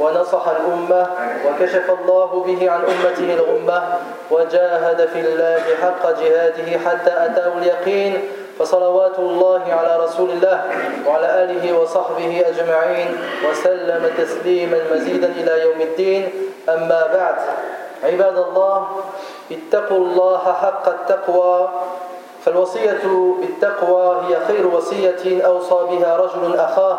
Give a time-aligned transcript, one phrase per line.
[0.00, 1.06] ونصح الأمة
[1.46, 3.82] وكشف الله به عن أمته الغمة
[4.30, 8.22] وجاهد في الله حق جهاده حتى أتاه اليقين
[8.58, 10.64] فصلوات الله على رسول الله
[11.06, 13.16] وعلى آله وصحبه أجمعين
[13.50, 16.28] وسلم تسليما مزيدا إلى يوم الدين.
[16.68, 17.36] أما بعد
[18.04, 18.88] عباد الله
[19.52, 21.68] اتقوا الله حق التقوى.
[22.44, 23.04] فالوصية
[23.40, 26.98] بالتقوى هي خير وصية أوصى بها رجل أخاه.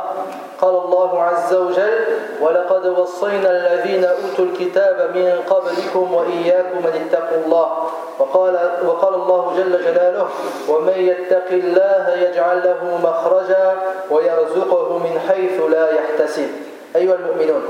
[0.61, 2.05] قال الله عز وجل
[2.41, 7.87] ولقد وصينا الذين أوتوا الكتاب من قبلكم وإياكم أن اتقوا الله
[8.19, 10.27] وقال, وقال الله جل جلاله
[10.69, 13.75] ومن يتق الله يجعل له مخرجا
[14.11, 16.47] ويرزقه من حيث لا يحتسب
[16.95, 17.63] أيها المؤمنون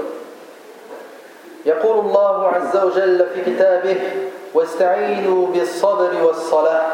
[1.66, 3.97] يقول الله عز وجل في كتابه
[4.53, 6.88] واستعينوا بالصبر والصلاة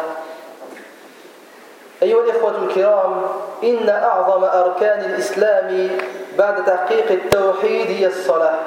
[2.04, 3.22] أيها الإخوة الكرام
[3.64, 5.90] إن أعظم أركان الإسلام
[6.38, 8.60] بعد تحقيق التوحيد هي الصلاة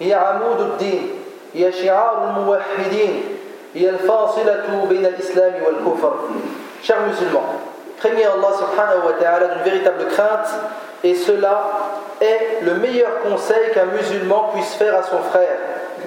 [0.00, 1.10] هي عمود الدين
[1.54, 3.22] هي شعار الموحدين
[3.74, 6.14] هي الفاصلة بين الإسلام والكفر
[6.84, 7.64] Chers musulmans,
[7.98, 10.52] craignez Allah subhanahu wa ta'ala d'une véritable crainte
[11.02, 11.64] et cela
[12.20, 15.56] est le meilleur conseil qu'un musulman puisse faire à son frère.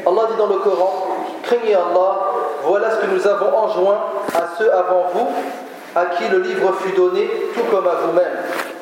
[0.06, 1.08] Allah dit dans le Coran,
[1.42, 2.14] craignez Allah,
[2.62, 3.98] voilà ce que nous avons enjoint
[4.36, 5.30] à ceux avant vous
[5.98, 8.38] à qui le livre fut donné, tout comme à vous-même.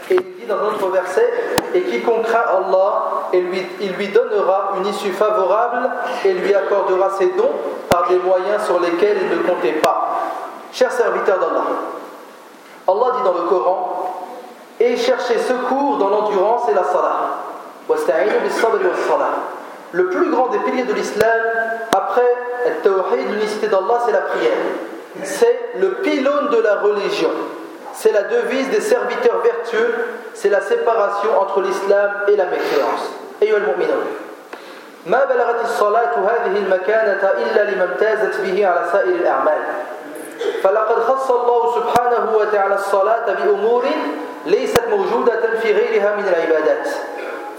[0.09, 1.31] Et il dit dans un autre verset,
[1.73, 5.89] et quiconque craint Allah, lui, il lui donnera une issue favorable
[6.25, 7.51] et lui accordera ses dons
[7.89, 10.19] par des moyens sur lesquels il ne comptait pas.
[10.73, 11.63] Chers serviteurs d'Allah,
[12.87, 14.25] Allah dit dans le Coran,
[14.81, 17.29] et cherchez secours dans l'endurance et la salah.
[19.91, 21.29] Le plus grand des piliers de l'islam,
[21.95, 24.57] après le tawhid, l'unicité d'Allah, c'est la prière
[25.23, 27.31] c'est le pylône de la religion.
[27.93, 29.93] C'est la devise des serviteurs vertueux,
[30.33, 33.09] c'est la séparation entre l'islam et la mécréance.
[33.41, 34.05] أيها المؤمنون
[35.05, 39.61] ما بلغت الصلاة هذه المكانة إلا لما امتازت به على سائر الأعمال
[40.63, 43.85] فلقد خص الله سبحانه وتعالى الصلاة بأمور
[44.45, 46.87] ليست موجودة في غيرها من العبادات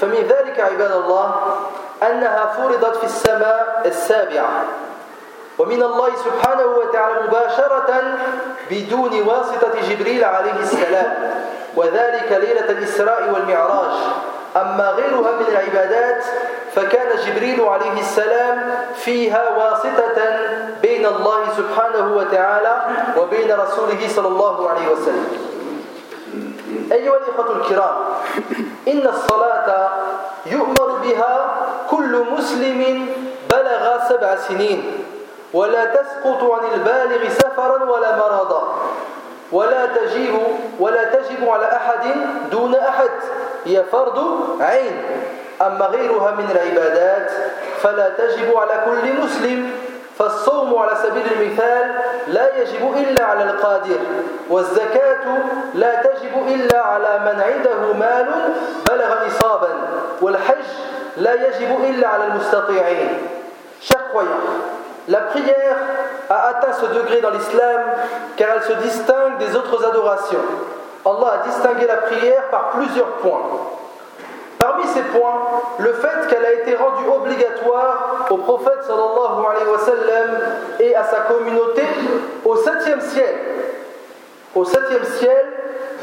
[0.01, 1.35] فمن ذلك عباد الله
[2.03, 4.65] أنها فرضت في السماء السابعة
[5.59, 7.91] ومن الله سبحانه وتعالى مباشرة
[8.71, 11.11] بدون واسطة جبريل عليه السلام.
[11.77, 13.95] وذلك ليلة الإسراء والمعراج.
[14.57, 16.25] أما غيرها من العبادات
[16.75, 20.19] فكان جبريل عليه السلام فيها واسطة
[20.83, 22.75] بين الله سبحانه وتعالى
[23.17, 25.29] وبين رسوله صلى الله عليه وسلم.
[26.93, 27.97] أيها الإخوة الكرام
[28.89, 29.89] إن الصلاة
[30.47, 31.35] يؤمر بها
[31.91, 33.09] كل مسلم
[33.53, 35.05] بلغ سبع سنين.
[35.57, 38.63] ولا تسقط عن البالغ سفرا ولا مرضا.
[39.53, 40.35] ولا تجيب
[40.79, 42.05] ولا تجب على أحد
[42.51, 43.11] دون أحد.
[43.65, 44.19] هي فرض
[44.61, 44.97] عين.
[45.63, 47.31] أما غيرها من العبادات
[47.83, 49.71] فلا تجب على كل مسلم.
[50.19, 51.95] فالصوم على سبيل المثال
[52.29, 54.01] لا يجب إلا على القادر.
[54.51, 55.25] والزكاة
[55.75, 58.29] لا تجب إلا على من عنده مال
[58.89, 59.69] بلغ نصابا.
[60.21, 60.69] والحج
[61.17, 63.36] لا يجب إلا على المستطيعين.
[65.09, 65.77] La prière
[66.29, 67.81] a atteint ce degré dans l'islam
[68.37, 70.41] car elle se distingue des autres adorations.
[71.05, 73.43] Allah a distingué la prière par plusieurs points.
[74.59, 75.43] Parmi ces points,
[75.79, 80.31] le fait qu'elle a été rendue obligatoire au prophète sallallahu alayhi wa sallam
[80.81, 81.83] et à sa communauté
[82.45, 83.35] au septième ciel.
[84.55, 85.47] Au septième ciel,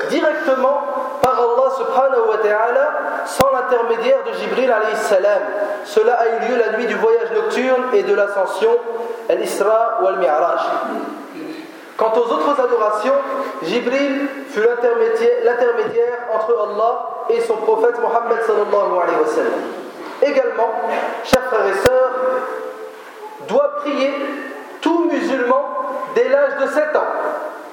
[0.10, 0.82] directement
[1.22, 2.90] par Allah subhanahu wa ta'ala
[3.26, 5.42] sans l'intermédiaire de Jibril alayhi salam.
[5.86, 8.72] Cela a eu lieu la nuit du voyage nocturne et de l'ascension,
[9.30, 10.62] al-Isra ou al-Mi'raj.
[11.98, 13.14] Quant aux autres adorations,
[13.64, 20.28] Jibril fut l'intermédiaire entre Allah et son prophète Mohammed sallallahu alayhi wa.
[20.28, 20.70] Également,
[21.24, 22.12] chers frères et sœurs,
[23.48, 24.12] doit prier
[24.82, 25.66] tout musulman
[26.16, 27.08] dès l'âge de 7 ans.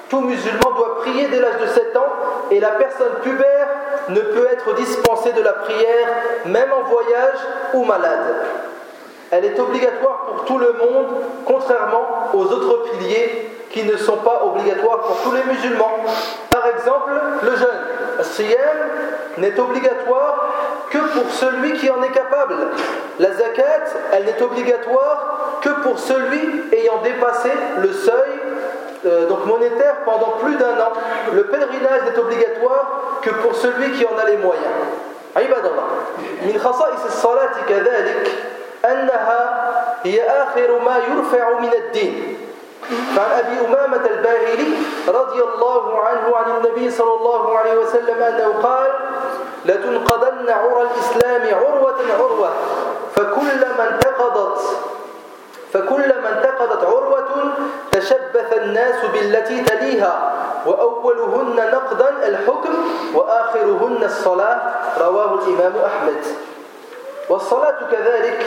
[0.09, 2.09] Tout musulman doit prier dès l'âge de 7 ans
[2.51, 3.67] et la personne pubère
[4.09, 6.07] ne peut être dispensée de la prière
[6.45, 7.39] même en voyage
[7.73, 8.35] ou malade.
[9.31, 11.07] Elle est obligatoire pour tout le monde,
[11.45, 16.03] contrairement aux autres piliers qui ne sont pas obligatoires pour tous les musulmans.
[16.49, 17.11] Par exemple,
[17.43, 18.23] le jeûne.
[18.23, 18.59] Siyam
[19.37, 20.49] n'est obligatoire
[20.89, 22.55] que pour celui qui en est capable.
[23.19, 28.30] La zakat, elle n'est obligatoire que pour celui ayant dépassé le seuil
[29.05, 30.91] euh, donc monétaire pendant plus d'un an.
[31.33, 34.75] Le pèlerinage n'est obligatoire que pour celui qui en a les moyens.
[35.35, 35.87] عباد الله
[36.41, 38.31] من خصائص الصلاة كذلك
[38.85, 39.71] أنها
[40.03, 42.37] هي آخر ما يرفع من الدين
[43.15, 44.73] فعن أبي أمامة الباهلي
[45.07, 48.91] رضي الله عنه عن النبي صلى الله عليه وسلم أنه قال
[49.65, 52.49] لتنقضن عرى الإسلام عروة عروة
[53.15, 54.61] فكلما انتقضت
[55.73, 57.53] فكلما انتقضت عروة
[57.91, 60.33] تشبث الناس بالتي تليها
[60.65, 62.73] وأولهن نقضا الحكم
[63.15, 64.59] وآخرهن الصلاة
[64.99, 66.23] رواه الإمام أحمد.
[67.29, 68.45] والصلاة كذلك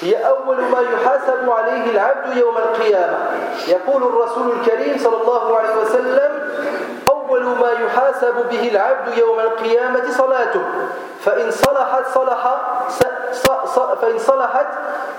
[0.00, 3.18] هي أول ما يحاسب عليه العبد يوم القيامة.
[3.68, 6.48] يقول الرسول الكريم صلى الله عليه وسلم
[7.28, 10.62] أول ما يحاسب به العبد يوم القيامة صلاته.
[11.24, 12.56] فإن صلحت صلح
[14.02, 14.66] فإن صلحت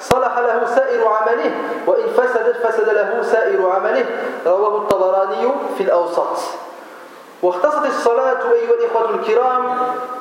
[0.01, 1.51] صلح له سائر عمله.
[1.87, 4.05] وإن فسدت فسد له سائر عمله.
[4.45, 6.37] رواه الطبراني في الأوسط
[7.43, 9.77] واختصت الصلاة أيها الإخوة الكرام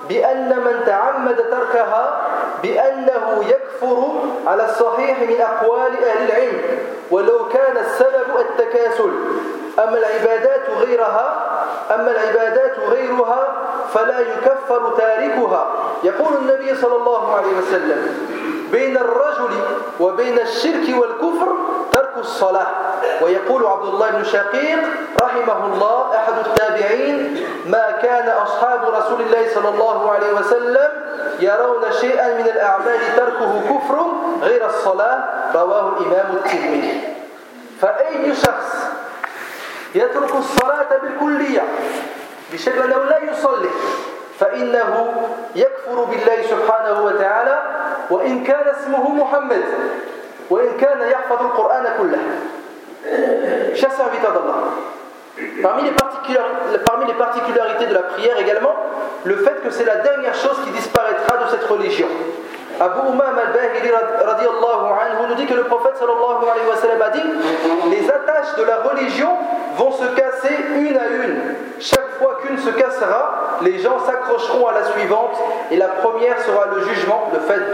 [0.08, 2.20] بأن من تعمد تركها
[2.62, 4.12] بأنه يكفر
[4.46, 6.60] على الصحيح من أقوال أهل العلم.
[7.10, 9.10] ولو كان السبب التكاسل.
[9.78, 11.34] أما العبادات غيرها
[11.94, 13.48] أما العبادات غيرها
[13.94, 15.66] فلا يكفر تاركها.
[16.04, 18.18] يقول النبي صلى الله عليه وسلم
[18.72, 19.50] بين الرجل
[20.00, 21.48] وبين الشرك والكفر
[21.92, 22.66] ترك الصلاة.
[23.22, 24.78] ويقول عبد الله بن شقيق
[25.22, 30.90] رحمه الله أحد التابعين ما كان أصحاب رسول الله صلى الله عليه وسلم
[31.40, 34.06] يرون شيئا من الأعمال تركه كفر
[34.42, 35.24] غير الصلاة
[35.54, 37.14] رواه الإمام الترمذي.
[37.80, 38.86] فأي شخص
[39.98, 41.62] يترك الصلاة بالكلية
[42.52, 43.70] بشكل أنه لا يصلي
[44.38, 45.12] فإنه
[45.54, 47.62] يكفر بالله سبحانه وتعالى
[48.10, 49.64] وإن كان اسمه محمد
[50.50, 52.18] وإن كان يحفظ القرآن كله
[53.74, 54.74] Chers serviteurs d'Allah,
[55.62, 55.92] parmi les,
[56.84, 58.74] parmi les particularités de la prière également,
[59.24, 62.08] le fait que c'est la dernière chose qui disparaîtra de cette religion.
[62.80, 67.22] Abu Umam al-Bahili anhu nous dit que le prophète sallallahu alayhi wa sallam a dit
[67.90, 69.30] Les attaches de la religion
[69.76, 71.54] vont se casser une à une.
[71.80, 75.36] Chaque fois qu'une se cassera, les gens s'accrocheront à la suivante
[75.70, 77.72] et la première sera le jugement, le fait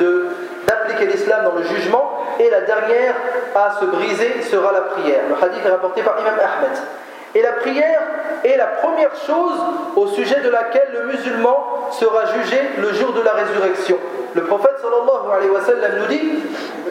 [0.67, 3.15] d'appliquer l'islam dans le jugement et la dernière
[3.55, 5.25] à se briser sera la prière.
[5.29, 6.79] Le hadith est rapporté par Imam Ahmed.
[7.35, 8.01] Et la prière
[8.45, 9.59] est la première chose
[9.97, 13.99] au sujet de laquelle le musulman sera jugé le jour de la résurrection.
[14.35, 14.74] Le prophète
[15.98, 16.42] nous dit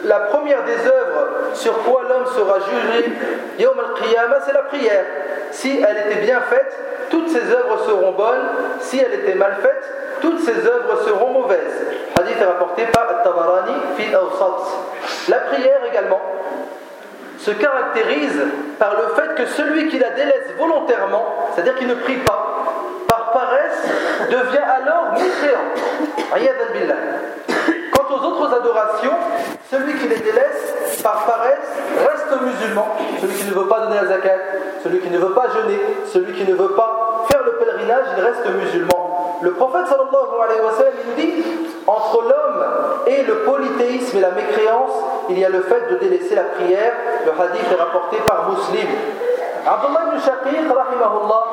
[0.04, 3.12] la première des œuvres sur quoi l'homme sera jugé,
[4.44, 5.04] c'est la prière.
[5.50, 6.76] Si elle était bien faite,
[7.10, 8.48] toutes ses œuvres seront bonnes.
[8.80, 9.84] Si elle était mal faite,
[10.20, 11.82] toutes ses œuvres seront mauvaises.
[12.18, 14.56] Hadith est rapporté par Tabarani fil Awsat.
[15.28, 16.20] La prière également
[17.38, 18.40] se caractérise
[18.78, 22.43] par le fait que celui qui la délaisse volontairement, c'est-à-dire qui ne prie pas,
[24.34, 25.68] devient alors mécréant.
[27.92, 29.12] Quant aux autres adorations,
[29.70, 32.86] celui qui les délaisse par paresse reste musulman.
[33.20, 34.38] Celui qui ne veut pas donner la zakat,
[34.82, 35.80] celui qui ne veut pas jeûner,
[36.12, 39.38] celui qui ne veut pas faire le pèlerinage, il reste musulman.
[39.42, 41.44] Le prophète sallallahu alayhi wa sallam dit
[41.86, 42.64] entre l'homme
[43.06, 44.92] et le polythéisme et la mécréance,
[45.28, 46.92] il y a le fait de délaisser la prière.
[47.26, 48.88] Le hadith est rapporté par Muslim.
[49.66, 51.44] Abdullah ibn Shaqiq, rahimahullah,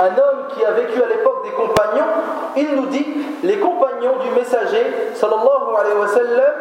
[0.00, 2.10] un homme qui a vécu à l'époque des compagnons,
[2.56, 3.06] il nous dit
[3.42, 6.52] les compagnons du messager, sallallahu alayhi wa sallam,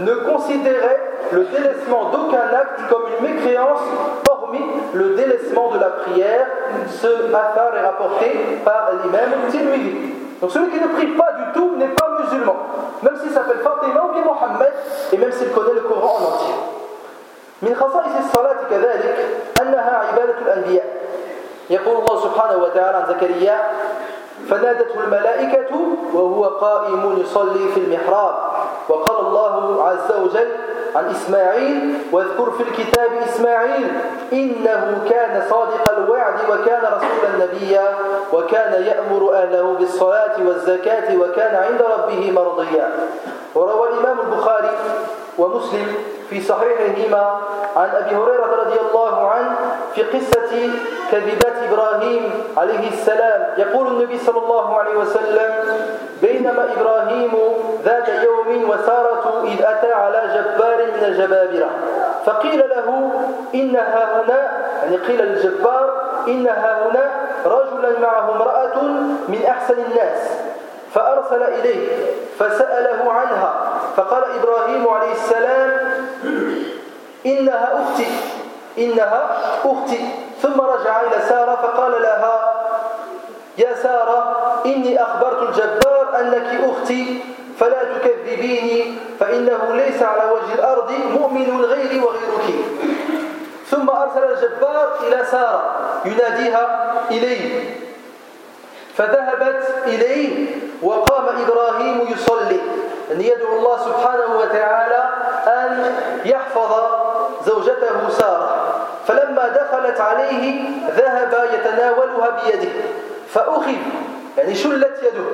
[0.00, 1.00] ne considéraient
[1.32, 3.80] le délaissement d'aucun acte comme une mécréance,
[4.30, 6.46] hormis le délaissement de la prière.
[7.00, 8.26] Ce affaire est rapporté
[8.64, 10.14] par l'imam Tirmidhi.
[10.40, 12.56] Donc celui qui ne prie pas du tout n'est pas musulman,
[13.02, 14.72] même s'il s'appelle Fatima ou bien Mohammed,
[15.12, 16.54] et même s'il connaît le Coran en entier.
[17.62, 19.16] من خصائص الصلاة كذلك
[19.62, 20.86] أنها عبادة الأنبياء
[21.71, 23.57] يقول الله سبحانه وتعالى عن زكريا
[24.49, 25.71] فنادته الملائكة
[26.13, 28.35] وهو قائم يصلي في المحراب.
[28.89, 30.51] وقال الله عز وجل
[30.95, 33.87] عن إسماعيل واذكر في الكتاب إسماعيل
[34.33, 37.95] إنه كان صادق الوعد وكان رسولا نبيا
[38.33, 42.89] وكان يأمر أهله بالصلاة والزكاة وكان عند ربه مرضيا.
[43.55, 44.71] وروى الإمام البخاري
[45.37, 45.95] ومسلم
[46.29, 47.39] في صحيحهما
[47.75, 49.55] عن أبي هريرة رضي الله عنه
[49.95, 50.69] في قصة
[51.11, 53.41] كذبات إبراهيم عليه السلام.
[53.57, 55.51] يقول النبي صلى الله عليه وسلم
[56.21, 57.31] بينما إبراهيم
[57.83, 61.69] ذات يوم وسارة إذ أتى على جبار من الجبابرة
[62.25, 63.11] فقيل له
[63.55, 64.51] إنها هنا
[64.83, 67.09] يعني قيل للجبار إنها هنا
[67.45, 68.81] رجلا معه امرأة
[69.27, 70.19] من أحسن الناس
[70.93, 71.87] فأرسل إليه
[72.39, 73.53] فسأله عنها
[73.95, 75.71] فقال إبراهيم عليه السلام
[77.25, 78.07] إنها أختي
[78.77, 80.05] إنها أختي.
[80.41, 82.53] ثم رجع إلى سارة فقال لها
[83.57, 84.35] يا سارة
[84.65, 87.23] إني أخبرت الجبار أنك أختي
[87.59, 92.47] فلا تكذبيني فإنه ليس على وجه الأرض مؤمن غيري وغيرك.
[93.69, 95.63] ثم أرسل الجبار إلى سارة
[96.05, 97.75] يناديها إليه.
[98.97, 102.59] فذهبت إليه وقام إبراهيم يصلي.
[103.11, 105.09] أن يدعو الله سبحانه وتعالى
[105.47, 106.71] أن يحفظ
[107.45, 108.60] زوجته سارة.
[109.07, 110.63] فلما دخلت عليه
[110.97, 112.71] ذهب يتناولها بيده
[113.29, 113.73] فأخذ
[114.37, 115.25] يعني شلت يده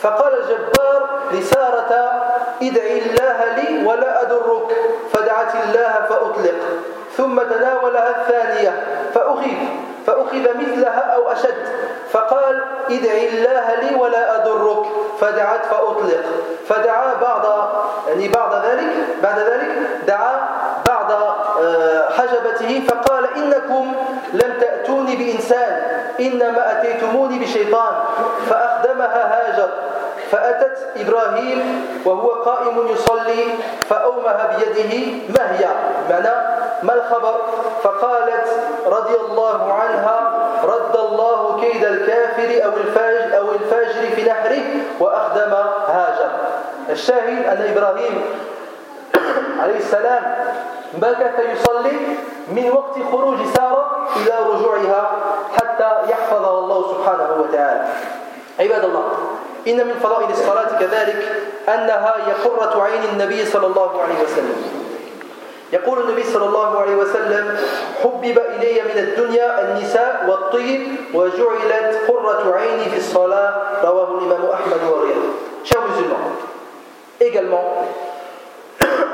[0.00, 2.22] فقال الجبار لسارة
[2.62, 4.76] ادعي الله لي ولا أدرك.
[5.12, 6.54] فدعت الله فأطلق
[7.16, 8.84] ثم تناولها الثانية
[9.14, 9.50] فأخذ
[10.06, 11.66] فأخذ مثلها أو أشد
[12.10, 14.86] فقال ادعي الله لي ولا أضرك
[15.20, 16.22] فدعت فأطلق
[16.68, 17.44] فدعا بعد
[18.08, 19.70] يعني بعد ذلك بعد ذلك
[20.06, 20.48] دعا
[22.10, 23.94] حجبته فقال إنكم
[24.32, 25.82] لم تأتوني بإنسان
[26.20, 27.92] إنما أتيتموني بشيطان
[28.50, 29.68] فأخدمها هاجر
[30.30, 33.44] فأتت إبراهيم وهو قائم يصلي
[33.88, 35.66] فأومها بيده ما هي؟
[36.10, 36.34] معنى
[36.82, 37.40] ما الخبر؟
[37.82, 38.46] فقالت
[38.86, 40.32] رضي الله عنها
[40.64, 44.62] رد الله كيد الكافر أو الفاجر, أو الفاجر في نحره
[45.00, 45.52] وأخدم
[45.88, 46.30] هاجر.
[46.90, 48.22] الشاهد أن إبراهيم
[49.62, 50.22] عليه السلام
[51.02, 51.96] مكث يصلي
[52.48, 55.10] من وقت خروج سارة إلى رجوعها
[55.56, 57.84] حتى يحفظها الله سبحانه وتعالى.
[58.60, 59.04] عباد الله
[59.68, 61.20] إن من فضائل الصلاة كذلك
[61.68, 64.58] أنها هي قرة عين النبي صلى الله عليه وسلم.
[65.72, 67.58] يقول النبي صلى الله عليه وسلم
[68.02, 73.52] حبب إلي من الدنيا النساء والطيب وجعلت قرة عيني في الصلاة.
[73.84, 75.26] رواه الإمام أحمد وغيره
[75.66, 76.30] Chers musulmans,
[77.18, 77.90] également,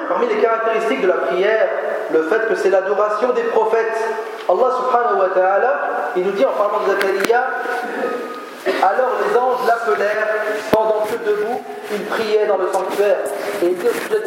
[0.09, 1.69] parmi les caractéristiques de la prière,
[2.12, 3.99] le fait que c'est l'adoration des prophètes.
[4.49, 5.81] Allah subhanahu wa ta'ala,
[6.16, 7.45] il nous dit en parlant de Zakaria
[8.83, 10.28] Alors les anges l'appelèrent
[10.71, 13.19] pendant que debout, il priait dans le sanctuaire.
[13.62, 14.23] Et il dit au sujet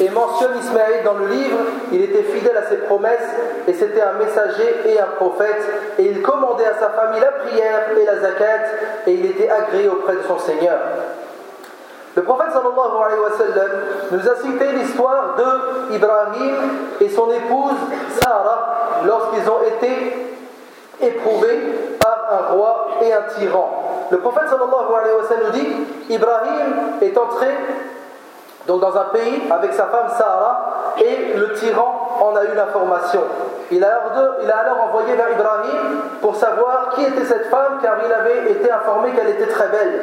[0.00, 1.58] et mentionne Ismaïl dans le livre,
[1.92, 3.30] il était fidèle à ses promesses,
[3.66, 5.62] et c'était un messager et un prophète,
[5.98, 8.62] et il commandait à sa famille la prière et la zakat,
[9.06, 10.78] et il était agréé auprès de son Seigneur.
[12.16, 13.70] Le prophète sallallahu alayhi wa sallam
[14.10, 16.54] nous a cité l'histoire de Ibrahim
[16.98, 17.76] et son épouse
[18.18, 20.34] Sarah lorsqu'ils ont été
[21.02, 21.60] éprouvés
[22.00, 24.08] par un roi et un tyran.
[24.10, 25.68] Le prophète sallallahu alayhi wa sallam nous dit
[26.08, 27.48] Ibrahim est entré
[28.66, 33.24] donc dans un pays avec sa femme Sarah et le tyran en a eu l'information.
[33.70, 34.02] Il a,
[34.42, 38.52] il a alors envoyé vers Ibrahim pour savoir qui était cette femme car il avait
[38.52, 40.00] été informé qu'elle était très belle.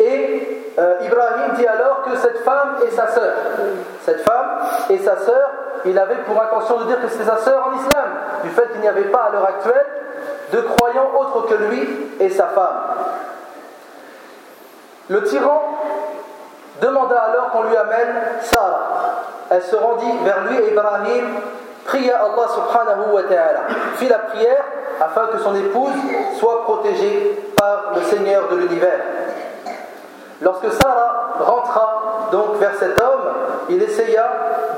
[0.00, 3.34] Et euh, Ibrahim dit alors que cette femme est sa sœur.
[4.04, 4.58] Cette femme
[4.90, 5.50] est sa sœur
[5.84, 8.08] il avait pour intention de dire que c'était sa sœur en islam,
[8.42, 9.86] du fait qu'il n'y avait pas à l'heure actuelle
[10.52, 11.88] de croyants autres que lui
[12.20, 12.76] et sa femme.
[15.08, 15.62] Le tyran
[16.80, 19.22] demanda alors qu'on lui amène Sarah.
[19.50, 21.24] Elle se rendit vers lui et Ibrahim
[21.84, 23.60] pria Allah subhanahu wa ta'ala,
[23.96, 24.64] fit la prière
[25.00, 25.92] afin que son épouse
[26.38, 29.00] soit protégée par le Seigneur de l'univers.
[30.40, 33.32] Lorsque Sarah rentra donc vers cet homme,
[33.70, 34.28] il essaya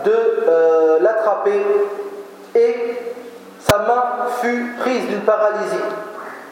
[0.05, 0.13] de
[0.49, 1.63] euh, l'attraper
[2.55, 2.97] et
[3.61, 4.03] sa main
[4.41, 5.85] fut prise d'une paralysie.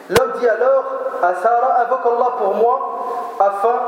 [0.09, 0.83] L'homme dit alors
[1.23, 3.79] à Sarah, invoque Allah pour moi afin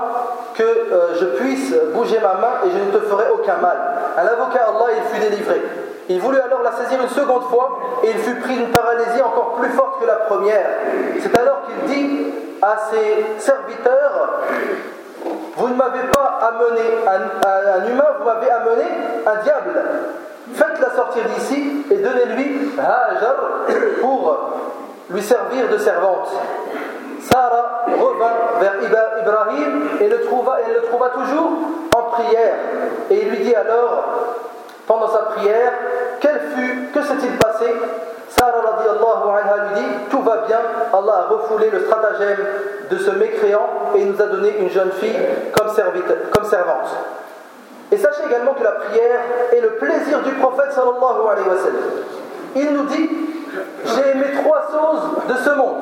[0.55, 3.77] que euh, je puisse bouger ma main et je ne te ferai aucun mal.
[4.17, 5.61] Un avocat Allah, il fut délivré.
[6.09, 9.55] Il voulut alors la saisir une seconde fois et il fut pris d'une paralysie encore
[9.59, 10.65] plus forte que la première.
[11.21, 14.39] C'est alors qu'il dit à ses serviteurs
[15.55, 18.83] vous ne m'avez pas amené un, humain, vous m'avez amené
[19.25, 19.81] un diable.
[20.53, 23.35] Faites-la sortir d'ici et donnez-lui Hajar
[24.01, 24.37] pour
[25.09, 26.29] lui servir de servante.
[27.21, 28.73] Sarah revint vers
[29.21, 31.51] Ibrahim et le trouva, le trouva toujours
[31.95, 32.55] en prière.
[33.09, 34.03] Et il lui dit alors,
[34.87, 35.73] pendant sa prière,
[36.19, 37.67] quel fut, que s'est-il passé?
[38.37, 38.61] Sarah
[39.73, 40.59] lui dit Tout va bien,
[40.93, 42.37] Allah a refoulé le stratagème
[42.89, 45.15] de ce mécréant et il nous a donné une jeune fille
[45.53, 45.67] comme,
[46.31, 46.95] comme servante.
[47.91, 49.19] Et sachez également que la prière
[49.51, 51.83] est le plaisir du prophète sallallahu alayhi wa sallam.
[52.55, 53.09] Il nous dit
[53.85, 55.77] J'ai aimé trois choses de ce monde.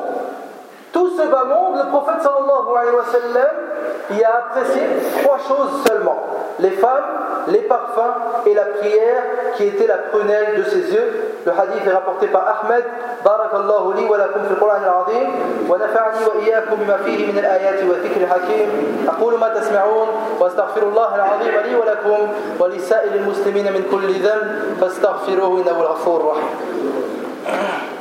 [0.92, 4.82] Tout ce bas monde, le prophète sallallahu alayhi wa sallam y a apprécié
[5.22, 6.18] trois choses seulement
[6.60, 7.04] les femmes,
[7.48, 9.24] les parfums et la prière
[9.56, 11.12] qui était la prunelle de ses yeux.
[11.46, 12.86] Le hadith est rapporté par Ahmed
[13.26, 15.30] بارك الله لي ولكم في القرآن العظيم
[15.70, 18.70] ونفعني وإياكم بما فيه من الآيات والذكر الحكيم
[19.08, 20.08] أقول ما تسمعون
[20.40, 22.28] واستغفر الله العظيم لي ولكم
[22.60, 27.99] ولسائر المسلمين من كل ذنب فاستغفروه الغفور الرحيم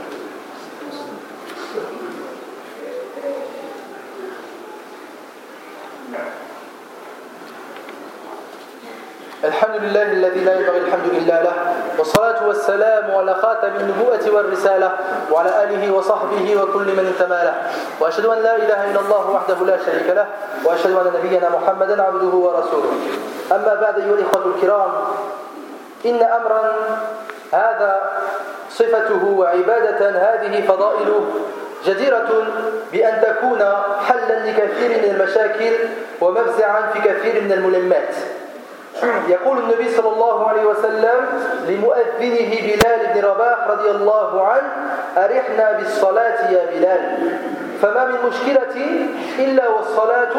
[9.44, 11.52] الحمد لله الذي لا ينبغي الحمد إلا له
[11.98, 14.90] والصلاة والسلام على خاتم النبوة والرسالة
[15.30, 17.54] وعلى آله وصحبه وكل من انتمى له.
[18.00, 20.26] وأشهد أن لا إله إلا الله وحده لا شريك له
[20.64, 22.92] وأشهد أن نبينا محمدا عبده ورسوله.
[23.52, 24.90] أما بعد أيها الإخوة الكرام
[26.06, 26.72] إن أمرا
[27.52, 28.00] هذا
[28.70, 31.24] صفته وعبادة هذه فضائله
[31.86, 32.28] جديرة
[32.92, 33.58] بأن تكون
[34.08, 35.72] حلا لكثير من المشاكل
[36.20, 38.14] ومفزعا في كثير من الملمات.
[39.34, 41.26] يقول النبي صلى الله عليه وسلم
[41.68, 44.72] لمؤذنه بلال بن رباح رضي الله عنه
[45.16, 47.30] أرحنا بالصلاة يا بلال.
[47.82, 48.76] فما من مشكلة
[49.38, 50.34] إلا والصلاة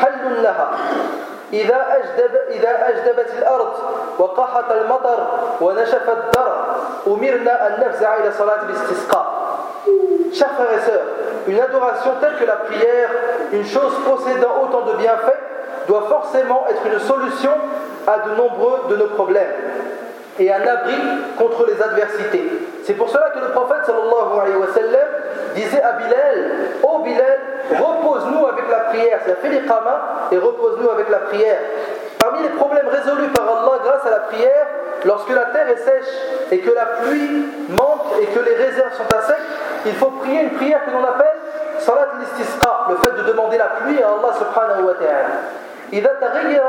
[0.00, 0.70] حل لها.
[1.52, 3.72] إذا, أجدب إذا أجدبت الأرض
[4.18, 5.26] وقحط المطر
[5.60, 6.64] ونشف الدر
[7.06, 9.36] أمرنا أن نفزع إلى صلاة الاستسقاء.
[10.32, 11.06] Chers frères et sœurs,
[11.46, 13.08] une adoration telle que la prière,
[13.52, 15.40] une chose possédant autant de bienfaits,
[15.86, 17.52] doit forcément être une solution
[18.06, 19.52] à de nombreux de nos problèmes
[20.38, 20.94] et un abri
[21.38, 22.44] contre les adversités.
[22.84, 25.08] C'est pour cela que le prophète sallallahu alayhi wa sallam
[25.54, 26.50] disait à Bilal
[26.82, 27.38] Ô oh Bilal,
[27.70, 29.20] repose-nous avec la prière.
[29.24, 31.58] C'est fait et repose-nous avec la prière.
[32.18, 34.66] Parmi les problèmes résolus par Allah grâce à la prière,
[35.04, 36.14] lorsque la terre est sèche
[36.50, 39.36] et que la pluie manque et que les réserves sont à sec,
[39.86, 41.36] il faut prier une prière que l'on appelle
[41.78, 45.65] Salat al le fait de demander la pluie à Allah subhanahu wa ta'ala.
[45.92, 46.64] إذا تغير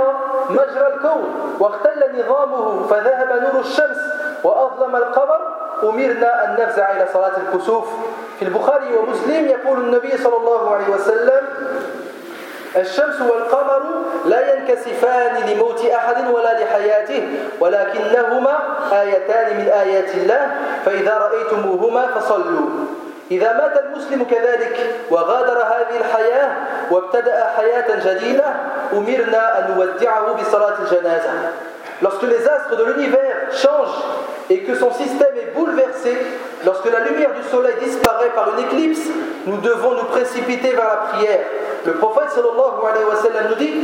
[0.50, 3.98] مجرى الكون واختل نظامه فذهب نور الشمس
[4.44, 5.40] وأظلم القمر
[5.84, 7.88] أمرنا أن نفزع إلى صلاة الكسوف.
[8.40, 11.42] في البخاري ومسلم يقول النبي صلى الله عليه وسلم
[12.76, 13.82] الشمس والقمر
[14.26, 18.60] لا ينكسفان لموت أحد ولا لحياته ولكنهما
[18.92, 20.52] آيتان من آيات الله
[20.86, 22.70] فإذا رأيتموهما فصلوا.
[23.32, 26.52] إذا مات المسلم كذلك وغادر هذه الحياة
[26.92, 28.46] وابتدأ حياة جديدة
[28.94, 31.32] أمرنا أن نودعه بصلاة الجنازة.
[32.02, 34.04] Lorsque les astres de l'univers changent
[34.52, 36.16] et que son système est bouleversé,
[36.65, 39.07] lorsque la lumière du soleil disparaît par une éclipse,
[39.47, 41.41] nous devons nous précipiter vers la prière.
[41.85, 43.75] Le prophète sallallahu alayhi wa sallam nous dit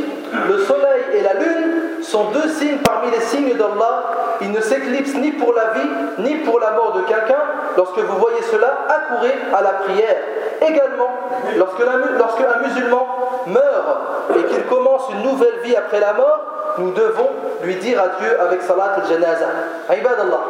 [0.48, 4.36] Le soleil et la lune sont deux signes parmi les signes d'Allah.
[4.40, 7.42] Ils ne s'éclipsent ni pour la vie ni pour la mort de quelqu'un.
[7.76, 10.16] Lorsque vous voyez cela, accourez à la prière.
[10.60, 11.10] Également,
[11.56, 11.80] lorsque,
[12.18, 13.06] lorsque un musulman
[13.46, 17.30] meurt et qu'il commence une nouvelle vie après la mort, nous devons
[17.62, 19.46] lui dire adieu avec salat al-janaza.
[19.90, 20.42] عباد الله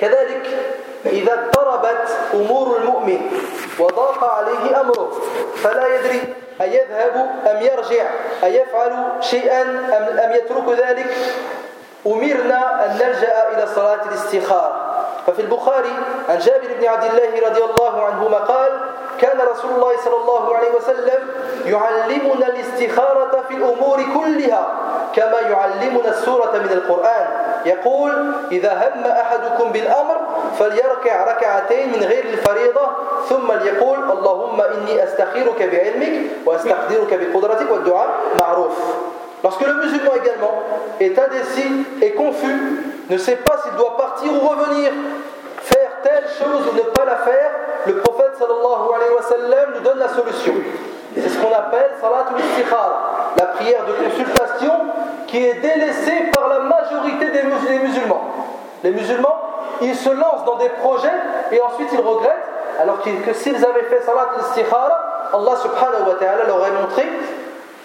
[0.00, 0.46] كذلك
[1.05, 3.31] إذا اضطربت أمور المؤمن
[3.79, 5.11] وضاق عليه أمره
[5.63, 7.15] فلا يدري أيذهب
[7.51, 8.09] أم يرجع
[8.43, 11.07] أيفعل شيئا أم, أم يترك ذلك؟
[12.07, 14.89] أمرنا أن نلجأ إلى صلاة الاستخارة.
[15.27, 15.93] ففي البخاري
[16.29, 18.71] عن جابر بن عبد الله رضي الله عنهما قال
[19.21, 21.19] كان رسول الله صلى الله عليه وسلم
[21.65, 24.67] يعلمنا الاستخارة في الأمور كلها
[25.15, 27.27] كما يعلمنا السورة من القرآن.
[27.65, 30.17] يقول إذا هم أحدكم بالأمر
[30.59, 32.87] فليركع ركعتين من غير الفريضة
[33.29, 38.77] ثم ليقول اللهم إني أستخيرك بعلمك وأستقدرك بقدرتك والدعاء معروف
[39.41, 40.51] Lorsque le musulman également
[40.99, 44.91] est indécis et confus, ne sait pas s'il doit partir ou revenir,
[45.61, 47.51] faire telle chose ou ne pas la faire,
[47.89, 50.53] le prophète sallallahu alayhi wa sallam nous donne la solution.
[51.15, 54.73] C'est ce qu'on appelle salatul istikhara, la prière de consultation
[55.27, 57.43] qui est délaissée par la majorité des
[57.79, 58.21] musulmans.
[58.83, 59.35] Les musulmans,
[59.81, 61.17] ils se lancent dans des projets
[61.51, 62.47] et ensuite ils regrettent,
[62.79, 67.07] alors que s'ils avaient fait salatul istikhara, Allah subhanahu wa ta'ala leur aurait montré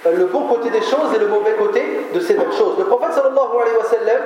[0.04, 2.78] le bon côté des choses et le mauvais côté de ces mêmes choses.
[2.78, 4.22] Le prophète sallallahu alayhi wa sallam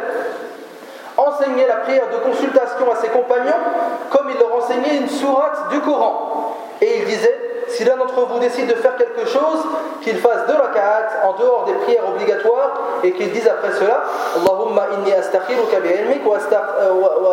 [1.18, 3.62] enseignait la prière de consultation à ses compagnons
[4.10, 6.56] comme il leur enseignait une sourate du Coran.
[6.82, 9.60] Et il disait si l'un d'entre vous décide de faire quelque chose,
[10.02, 12.74] qu'il fasse deux raka'at en dehors des prières obligatoires
[13.04, 14.04] et qu'il dise après cela
[14.36, 16.38] Allahumma inni astakhiruka bi ilmik wa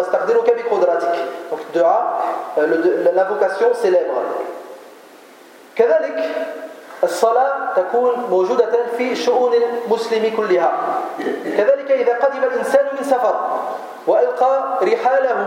[0.01, 1.09] astaqdiruka bi qudratik.
[1.51, 2.19] Donc dua,
[2.59, 4.14] euh, l'invocation célèbre.
[5.77, 6.19] كذلك
[7.06, 10.72] الصلاة تكون موجودة في شؤون المسلم كلها.
[11.58, 13.36] كذلك إذا قدم الإنسان من سفر
[14.08, 15.38] وألقى رحاله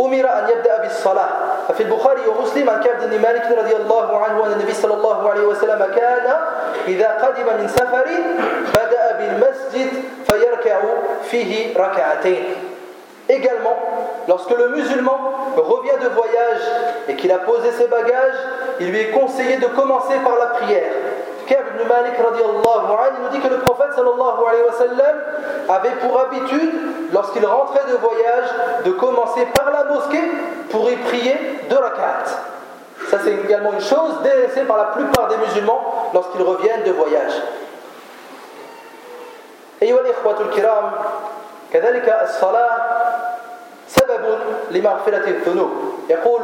[0.00, 1.28] أمر أن يبدأ بالصلاة.
[1.68, 5.46] ففي البخاري ومسلم عن كعب بن مالك رضي الله عنه أن النبي صلى الله عليه
[5.46, 6.26] وسلم كان
[6.88, 8.06] إذا قدم من سفر
[8.74, 9.90] بدأ بالمسجد
[10.30, 10.80] فيركع
[11.30, 12.44] فيه ركعتين.
[13.26, 13.78] Également,
[14.28, 15.18] lorsque le musulman
[15.56, 16.64] revient de voyage
[17.08, 18.36] et qu'il a posé ses bagages,
[18.79, 20.91] il lui est conseillé de commencer par la prière.
[21.47, 25.15] Kab ibn Malik nous dit que le prophète sallallahu alayhi wa sallam
[25.67, 26.71] avait pour habitude,
[27.11, 28.49] lorsqu'il rentrait de voyage,
[28.85, 30.21] de commencer par la mosquée
[30.69, 31.35] pour y prier
[31.69, 32.25] deux rak'at.
[33.09, 37.33] Ça c'est également une chose délaissée par la plupart des musulmans lorsqu'ils reviennent de voyage.
[39.81, 40.91] أيها الإخوة الكرام
[41.73, 42.71] كذلك الصلاة
[43.87, 44.39] سبب
[44.71, 46.42] لمغفرة الذنوب يقول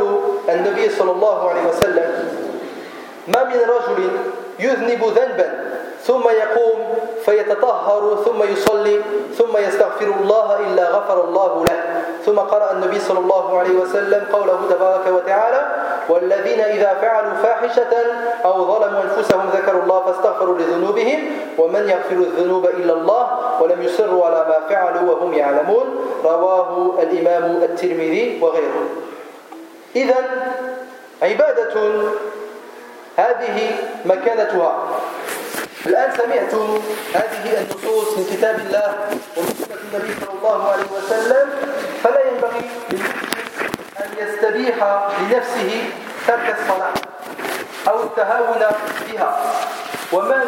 [0.49, 2.29] النبي صلى الله عليه وسلم
[3.29, 4.09] ما من رجل
[4.59, 5.49] يذنب ذنبا
[6.03, 6.79] ثم يقوم
[7.25, 9.01] فيتطهر ثم يصلي
[9.39, 11.81] ثم يستغفر الله إلا غفر الله له.
[12.27, 15.61] ثم قرأ النبي صلى الله عليه وسلم قوله تبارك وتعالى
[16.09, 17.93] والذين إذا فعلوا فاحشة
[18.45, 21.21] أو ظلموا أنفسهم ذكروا الله فاستغفروا لذنوبهم
[21.59, 23.27] ومن يغفر الذنوب إلا الله
[23.61, 25.87] ولم يصروا على ما فعلوا وهم يعلمون.
[26.25, 28.85] رواه الإمام الترمذي وغيره.
[29.97, 30.15] إذا
[31.23, 32.03] عبادة
[33.17, 33.71] هذه
[34.05, 35.01] مكانتها.
[35.87, 36.55] الآن سمعت
[37.15, 38.95] هذه النصوص من كتاب الله
[39.37, 41.49] ومن سنة النبي صلى الله عليه وسلم
[42.03, 42.71] فلا ينبغي
[44.01, 44.75] أن يستبيح
[45.21, 45.83] لنفسه
[46.27, 46.95] ترك الصلاة
[47.89, 48.63] أو التهاون
[49.13, 49.37] بها.
[50.13, 50.43] ومن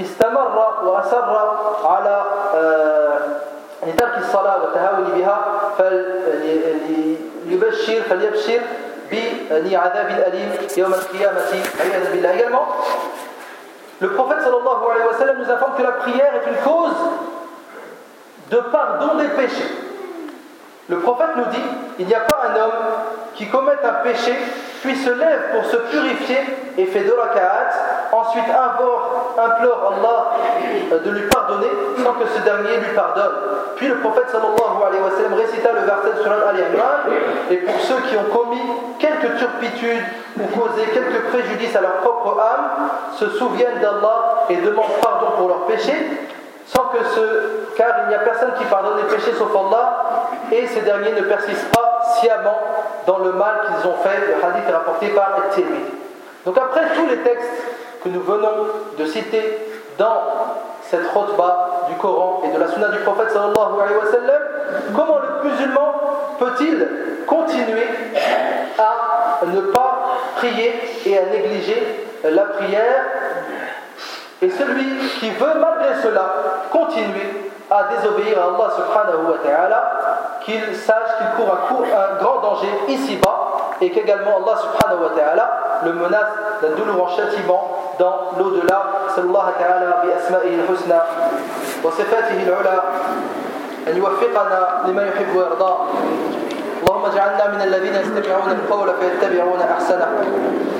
[0.00, 3.18] استمر وأسر على آه،
[3.82, 5.62] يعني ترك الصلاة والتهاون بها
[7.52, 8.60] فليبشر فليبشر
[9.50, 12.66] بعذاب أليم يوم القيامة عياذا بالله également
[14.00, 16.96] Le prophète sallallahu alayhi wa sallam nous informe que la prière est une cause
[18.50, 19.70] de pardon des péchés.
[20.88, 21.62] Le prophète nous dit
[22.00, 22.82] il n'y a pas un homme
[23.36, 24.34] qui commette un péché,
[24.82, 26.40] puis se lève pour se purifier
[26.78, 27.70] et fait de raka'at,
[28.12, 33.32] ensuite invoque, implore Allah de lui pardonner sans que ce dernier lui pardonne.
[33.76, 37.08] Puis le prophète sallallahu alayhi wa sallam récita le verset de Surat Al-Imran
[37.50, 38.60] et pour ceux qui ont commis
[38.98, 40.04] quelques turpitudes
[40.38, 45.48] ou causé quelques préjudices à leur propre âme, se souviennent d'Allah et demandent pardon pour
[45.48, 46.10] leurs péchés,
[46.66, 50.66] sans que ce, car il n'y a personne qui pardonne les péchés sauf Allah, et
[50.66, 52.58] ces derniers ne persistent pas sciemment
[53.06, 54.18] dans le mal qu'ils ont fait.
[54.26, 55.62] Le hadith est rapporté par et
[56.44, 57.71] Donc après tous les textes
[58.02, 58.66] que nous venons
[58.98, 59.58] de citer
[59.98, 60.22] dans
[60.82, 64.42] cette khutbah du Coran et de la sunna du prophète sallallahu alayhi wa sallam,
[64.94, 65.94] comment le musulman
[66.38, 66.88] peut-il
[67.26, 67.86] continuer
[68.78, 70.02] à ne pas
[70.36, 70.74] prier
[71.06, 73.04] et à négliger la prière?
[74.40, 76.24] Et celui qui veut malgré cela
[76.70, 79.92] continuer à désobéir à Allah subhanahu wa ta'ala,
[80.44, 85.92] qu'il sache qu'il court un, grand danger ici-bas et qu'également Allah subhanahu wa ta'ala le
[85.92, 88.82] menace d'un douloureux châtiment dans l'au-delà.
[89.14, 91.04] Ta'ala bi asma'ihi al-husna
[91.84, 92.82] wa sifatihi al-ula
[93.88, 95.74] أن يوفقنا لما يحب ويرضى
[96.82, 100.08] اللهم اجعلنا من الذين يستمعون القول فيتبعون احسنه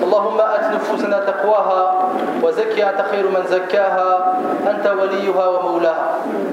[0.02, 2.08] اللهم ات نفوسنا تقواها
[2.42, 4.38] وزكها انت خير من زكاها
[4.70, 6.08] انت وليها ومولاها.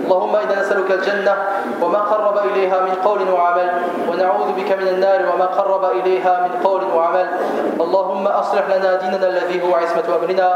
[0.06, 1.34] اللهم إنا نسألك الجنة
[1.82, 3.70] وما قرب إليها من قول وعمل
[4.10, 7.28] ونعوذ بك من النار وما قرب إليها من قول وعمل.
[7.80, 10.50] اللهم أصلح لنا ديننا الذي هو عصمة أمرنا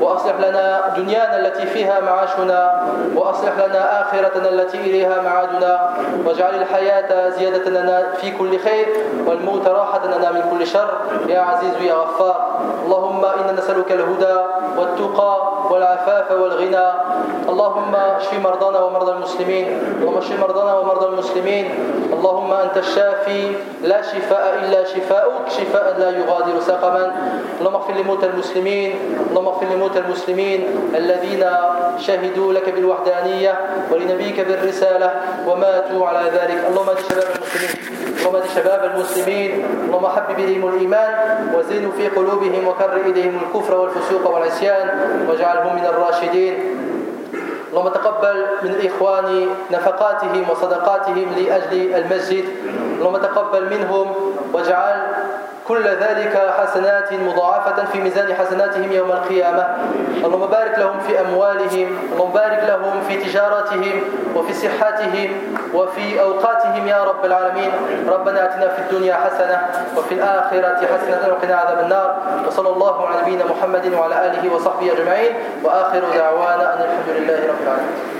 [0.00, 2.60] وأصلح لنا دنيانا التي فيها معاشنا
[3.16, 5.90] وأصلح لنا آخرتنا التي إليها معادنا
[6.26, 8.86] واجعل الحياة زيادة لنا في كل خير
[9.26, 10.90] والموت راحة لنا من كل شر.
[11.28, 12.36] يا عزيز يا غفار.
[12.86, 14.36] اللهم إنا نسألك الهدى
[14.78, 15.34] والتقى
[15.70, 16.86] والعفاف والغنى
[17.48, 19.66] اللهم اشف مرضانا ومرضى المسلمين
[20.00, 21.64] اللهم اشف مرضانا ومرضى المسلمين
[22.12, 23.42] اللهم أنت الشافي
[23.82, 27.04] لا شفاء إلا شفاؤك شفاء لا يغادر سقما.
[27.60, 28.90] اللهم اغفر لموتى المسلمين
[29.30, 30.60] اللهم اغفر لموتى المسلمين
[30.96, 31.44] الذين
[31.98, 33.52] شهدوا لك بالوحدانية
[33.92, 35.10] ولنبيك بالرسالة
[35.46, 36.58] وماتوا على ذلك.
[36.70, 37.74] اللهم اهد شباب المسلمين
[38.20, 39.50] اللهم اهد شباب المسلمين
[39.84, 41.12] اللهم حبب إليهم الإيمان
[41.54, 44.86] وزينوا في قلوبهم وكر إليهم الكفر والفسوق والعصيان
[45.28, 46.54] واجعلهم من الراشدين.
[47.74, 52.44] اللهم تقبل من إخواني نفقاتهم وصدقاتهم لأجل المسجد.
[52.98, 54.06] اللهم تقبل منهم
[54.52, 54.96] واجعل
[55.68, 59.66] كل ذلك حسنات مضاعفة في ميزان حسناتهم يوم القيامة.
[60.24, 64.00] اللهم بارك لهم في أموالهم اللهم بارك لهم في تجارتهم
[64.36, 65.30] وفي صحتهم
[65.74, 67.70] وفي أوقاتهم يا رب العالمين.
[68.08, 69.58] ربنا أتنا في الدنيا حسنة
[69.96, 72.16] وفي الآخرة حسنة وقنا عذاب النار.
[72.46, 75.32] وصلى الله على نبينا محمد وعلى آله وصحبه أجمعين.
[75.64, 78.13] وآخر دعوانا أن الحمد لله رب العالمين.